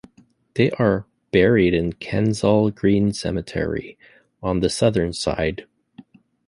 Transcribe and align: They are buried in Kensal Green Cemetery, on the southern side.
They 0.55 0.71
are 0.79 1.05
buried 1.31 1.75
in 1.75 1.93
Kensal 1.93 2.71
Green 2.71 3.13
Cemetery, 3.13 3.99
on 4.41 4.61
the 4.61 4.69
southern 4.71 5.13
side. 5.13 5.67